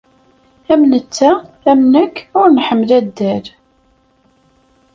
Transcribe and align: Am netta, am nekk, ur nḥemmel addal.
Am 0.73 0.81
netta, 0.91 1.29
am 1.71 1.81
nekk, 1.93 2.15
ur 2.39 2.47
nḥemmel 2.51 2.89
addal. 2.97 3.45